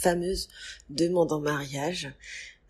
[0.00, 0.48] fameuse
[0.88, 2.12] demande en mariage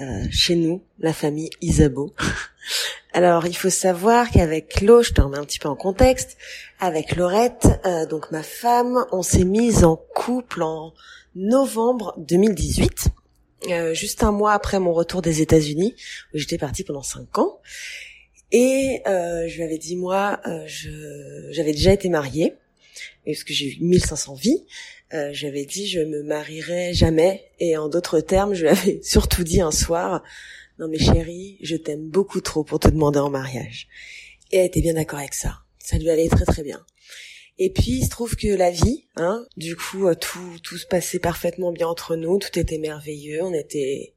[0.00, 2.14] euh, chez nous, la famille Isabeau.
[3.12, 6.36] Alors, il faut savoir qu'avec Lo, je te remets un petit peu en contexte,
[6.80, 10.92] avec Laurette, euh, donc ma femme, on s'est mise en couple en
[11.36, 13.06] novembre 2018,
[13.70, 15.94] euh, juste un mois après mon retour des États-Unis,
[16.34, 17.60] où j'étais partie pendant cinq ans.
[18.52, 20.64] Et euh, je lui avais dit, moi, euh,
[21.50, 22.54] j'avais déjà été mariée,
[23.24, 24.64] parce que j'ai eu 1500 vies,
[25.12, 27.50] euh, j'avais dit je me marierai jamais.
[27.60, 30.22] Et en d'autres termes je lui avais surtout dit un soir
[30.78, 33.86] non mais chérie je t'aime beaucoup trop pour te demander en mariage
[34.50, 35.60] et elle était bien d'accord avec ça.
[35.78, 36.84] Ça lui allait très très bien.
[37.58, 40.86] Et puis il se trouve que la vie hein du coup euh, tout tout se
[40.86, 42.38] passait parfaitement bien entre nous.
[42.38, 43.42] Tout était merveilleux.
[43.42, 44.14] On était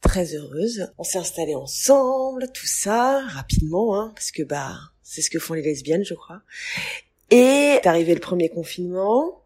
[0.00, 0.88] très heureuses.
[0.96, 5.54] On s'est installés ensemble tout ça rapidement hein parce que bah c'est ce que font
[5.54, 6.42] les lesbiennes je crois
[7.30, 9.38] et arrivé le premier confinement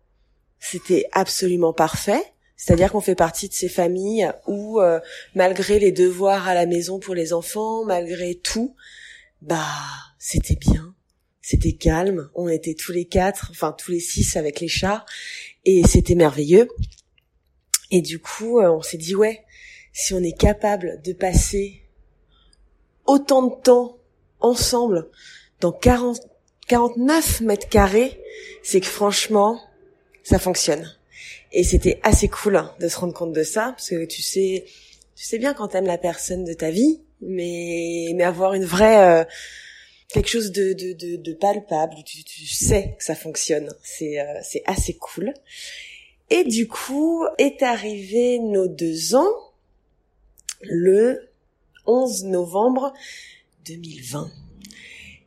[0.63, 2.23] c'était absolument parfait.
[2.57, 5.01] C'est-à-dire qu'on fait partie de ces familles où, euh,
[5.35, 8.77] malgré les devoirs à la maison pour les enfants, malgré tout,
[9.41, 9.67] bah,
[10.21, 10.95] c'était bien.
[11.41, 12.31] C'était calme.
[12.37, 15.05] On était tous les quatre, enfin tous les six avec les chats,
[15.65, 16.69] et c'était merveilleux.
[17.91, 19.43] Et du coup, euh, on s'est dit ouais,
[19.93, 21.83] si on est capable de passer
[23.05, 23.99] autant de temps
[24.39, 25.11] ensemble
[25.59, 26.21] dans 40,
[26.69, 28.21] 49 mètres carrés,
[28.63, 29.61] c'est que franchement,
[30.23, 30.91] ça fonctionne.
[31.53, 34.65] Et c'était assez cool de se rendre compte de ça, parce que tu sais,
[35.15, 39.21] tu sais bien quand t'aimes la personne de ta vie, mais mais avoir une vraie
[39.21, 39.25] euh,
[40.09, 43.69] quelque chose de, de, de, de palpable, tu, tu, sais que ça fonctionne.
[43.83, 45.35] C'est euh, c'est assez cool.
[46.31, 49.35] Et du coup est arrivé nos deux ans
[50.63, 51.29] le
[51.87, 52.93] 11 novembre
[53.67, 54.31] 2020.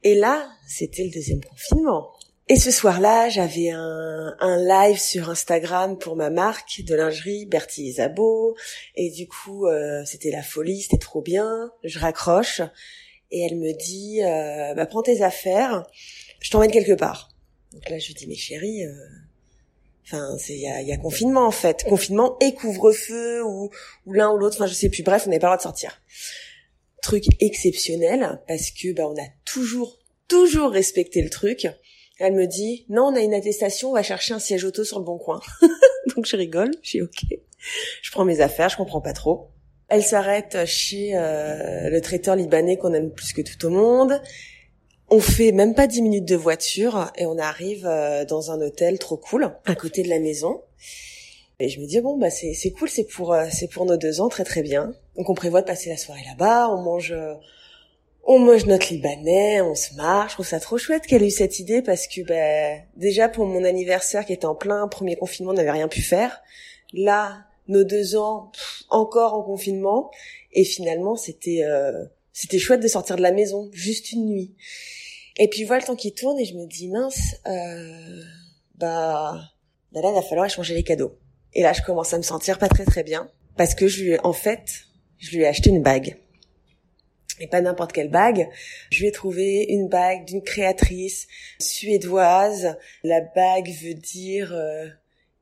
[0.06, 2.12] Et là, c'était le deuxième confinement.
[2.48, 7.86] Et ce soir-là, j'avais un, un, live sur Instagram pour ma marque de lingerie, Bertie
[7.86, 8.56] Isabeau.
[8.96, 11.72] Et du coup, euh, c'était la folie, c'était trop bien.
[11.84, 12.62] Je raccroche
[13.32, 15.88] et elle me dit, euh, bah, prends tes affaires,
[16.40, 17.32] je t'emmène quelque part.
[17.74, 18.94] Donc là, je dis, mais chérie, euh,
[20.06, 23.72] enfin, c'est il y a, y a, confinement en fait, confinement et couvre-feu ou,
[24.06, 25.02] ou l'un ou l'autre, enfin, je sais plus.
[25.02, 26.00] Bref, on n'avait pas le droit de sortir.
[27.06, 31.68] Truc exceptionnel parce que bah, on a toujours, toujours respecté le truc
[32.20, 35.00] elle me dit, non, on a une attestation, on va chercher un siège auto sur
[35.00, 35.42] le bon coin.
[36.16, 37.26] Donc je rigole, je suis ok.
[38.02, 39.50] Je prends mes affaires, je comprends pas trop.
[39.90, 44.22] Elle s'arrête chez euh, le traiteur libanais qu'on aime plus que tout au monde.
[45.10, 48.98] On fait même pas dix minutes de voiture et on arrive euh, dans un hôtel
[48.98, 50.62] trop cool à côté de la maison.
[51.60, 53.98] Et je me dis bon bah c'est c'est cool, c'est pour euh, c'est pour nos
[53.98, 54.94] deux ans très très bien.
[55.16, 57.16] Donc on prévoit de passer la soirée là-bas, on mange
[58.28, 60.32] on mange notre libanais, on se marche.
[60.32, 63.46] Je trouve ça trop chouette qu'elle ait eu cette idée parce que ben déjà pour
[63.46, 66.42] mon anniversaire qui était en plein premier confinement, on n'avait rien pu faire.
[66.92, 68.52] Là, nos deux ans
[68.90, 70.12] encore en confinement
[70.54, 74.56] et finalement c'était euh, c'était chouette de sortir de la maison juste une nuit.
[75.38, 78.24] Et puis vois le temps qui tourne et je me dis mince, euh,
[78.76, 79.36] bah,
[79.92, 81.18] bah là il va falloir échanger les cadeaux.
[81.56, 84.20] Et là je commence à me sentir pas très très bien parce que je lui
[84.20, 84.86] en fait
[85.18, 86.18] je lui ai acheté une bague
[87.40, 88.48] et pas n'importe quelle bague.
[88.92, 91.28] Je lui ai trouvé une bague d'une créatrice
[91.60, 92.78] suédoise.
[93.04, 94.88] La bague veut dire euh,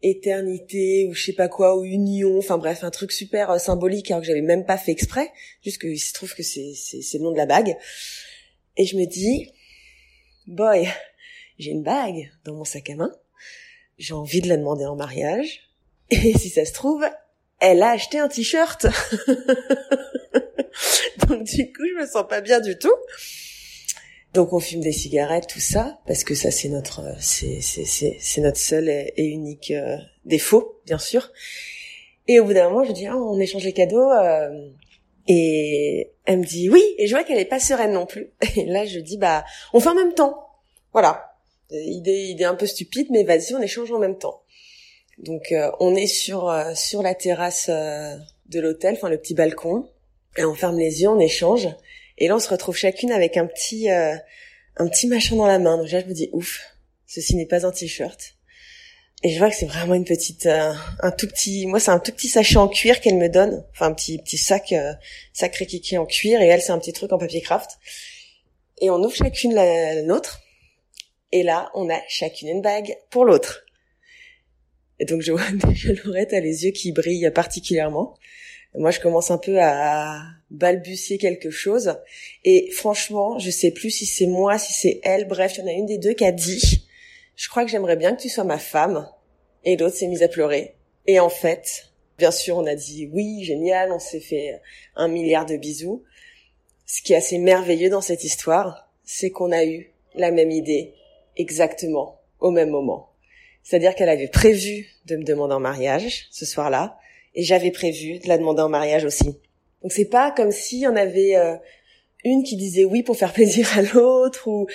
[0.01, 2.37] éternité ou je sais pas quoi ou union.
[2.37, 5.31] Enfin bref, un truc super euh, symbolique alors que j'avais même pas fait exprès.
[5.63, 7.75] Juste qu'il se trouve que c'est c'est le nom de la bague.
[8.75, 9.51] Et je me dis,
[10.47, 10.87] boy,
[11.59, 13.11] j'ai une bague dans mon sac à main.
[13.99, 15.61] J'ai envie de la demander en mariage.
[16.09, 17.05] Et si ça se trouve,
[17.59, 18.85] elle a acheté un t-shirt.
[21.27, 22.95] Donc du coup, je me sens pas bien du tout.
[24.33, 28.57] Donc on fume des cigarettes, tout ça, parce que ça c'est notre, c'est c'est notre
[28.57, 31.31] seul et, unique euh, défaut, bien sûr.
[32.27, 34.09] Et au bout d'un moment, je dis ah, on échange les cadeaux.
[34.11, 34.69] Euh,
[35.27, 38.31] Et elle me dit oui, et je vois qu'elle est pas sereine non plus.
[38.57, 40.47] Et là, je dis bah, on fait en même temps.
[40.93, 41.29] Voilà.
[41.71, 44.42] Idée, idée un peu stupide, mais vas-y, on échange en même temps.
[45.17, 48.15] Donc, euh, on est sur euh, sur la terrasse euh,
[48.47, 49.89] de l'hôtel, enfin le petit balcon,
[50.37, 51.67] et on ferme les yeux, on échange.
[52.17, 55.77] Et là, on se retrouve chacune avec un petit un petit machin dans la main.
[55.77, 56.61] Donc là, je me dis ouf,
[57.07, 58.35] ceci n'est pas un t-shirt.
[59.25, 61.99] Et je vois que c'est vraiment une petite, euh, un tout petit, moi c'est un
[61.99, 64.91] tout petit sachet en cuir qu'elle me donne, enfin un petit petit sac, euh,
[65.31, 67.79] sacré kiki en cuir, et elle c'est un petit truc en papier craft.
[68.81, 70.41] Et on ouvre chacune la, nôtre,
[71.31, 73.62] et là on a chacune une bague pour l'autre.
[75.03, 78.13] Et donc je vois déjà Laurette a les yeux qui brillent particulièrement.
[78.73, 81.97] moi je commence un peu à balbutier quelque chose,
[82.45, 85.67] et franchement je sais plus si c'est moi, si c'est elle, bref il y en
[85.67, 86.87] a une des deux qui a dit
[87.35, 89.09] je crois que j'aimerais bien que tu sois ma femme.
[89.65, 90.75] Et l'autre s'est mise à pleurer.
[91.07, 94.61] Et en fait, bien sûr, on a dit oui, génial, on s'est fait
[94.95, 96.03] un milliard de bisous.
[96.85, 100.93] Ce qui est assez merveilleux dans cette histoire, c'est qu'on a eu la même idée
[101.35, 103.12] exactement au même moment.
[103.63, 106.97] C'est-à-dire qu'elle avait prévu de me demander en mariage ce soir-là,
[107.35, 109.37] et j'avais prévu de la demander en mariage aussi.
[109.81, 111.55] Donc c'est pas comme si on avait euh,
[112.23, 114.67] une qui disait oui pour faire plaisir à l'autre, ou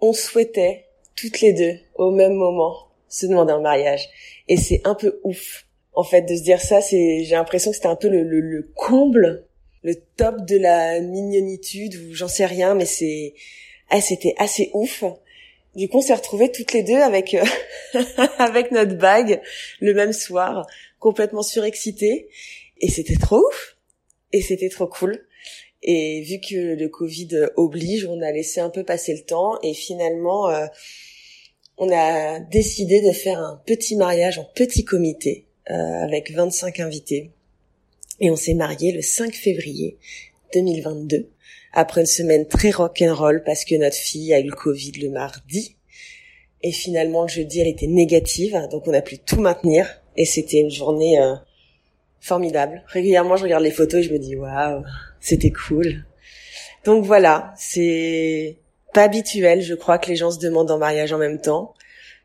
[0.00, 4.08] on souhaitait toutes les deux, au même moment, se demander en mariage.
[4.48, 5.66] Et c'est un peu ouf.
[5.94, 8.70] En fait, de se dire ça, c'est, j'ai l'impression que c'était un peu le, le,
[8.74, 9.46] comble,
[9.82, 13.32] le top de la mignonitude ou j'en sais rien, mais c'est,
[13.88, 15.04] ah, c'était assez ouf.
[15.76, 17.44] Du coup, on s'est retrouvés toutes les deux avec, euh,
[18.38, 19.42] avec notre bague
[19.80, 20.66] le même soir,
[20.98, 22.30] complètement surexcités.
[22.80, 23.76] Et c'était trop ouf.
[24.32, 25.26] Et c'était trop cool.
[25.82, 29.74] Et vu que le Covid oblige, on a laissé un peu passer le temps et
[29.74, 30.66] finalement, euh,
[31.76, 37.32] on a décidé de faire un petit mariage en petit comité euh, avec 25 invités.
[38.20, 39.98] Et on s'est marié le 5 février
[40.54, 41.30] 2022
[41.76, 45.76] après une semaine très rock'n'roll parce que notre fille a eu le Covid le mardi.
[46.62, 49.86] Et finalement, le jeudi, elle était négative, donc on a pu tout maintenir.
[50.16, 51.34] Et c'était une journée euh,
[52.18, 52.82] formidable.
[52.86, 54.82] Régulièrement, je regarde les photos et je me dis waouh,
[55.20, 56.06] c'était cool.
[56.84, 58.56] Donc voilà, c'est
[58.94, 61.74] pas habituel, je crois, que les gens se demandent en mariage en même temps,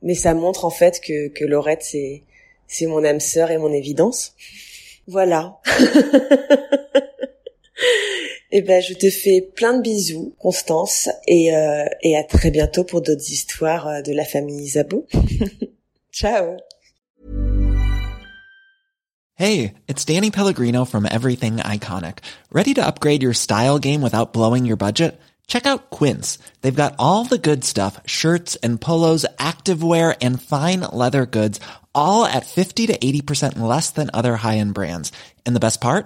[0.01, 2.23] mais ça montre en fait que, que Laurette c'est
[2.67, 4.33] c'est mon âme sœur et mon évidence.
[5.07, 5.59] Voilà.
[8.51, 12.83] eh ben je te fais plein de bisous, Constance, et euh, et à très bientôt
[12.83, 15.07] pour d'autres histoires euh, de la famille Isabeau.
[16.11, 16.57] Ciao.
[19.35, 22.19] Hey, it's Danny Pellegrino from Everything Iconic.
[22.51, 25.19] Ready to upgrade your style game without blowing your budget?
[25.47, 26.37] Check out Quince.
[26.61, 31.59] They've got all the good stuff, shirts and polos, activewear and fine leather goods,
[31.95, 35.11] all at 50 to 80% less than other high-end brands.
[35.45, 36.05] And the best part?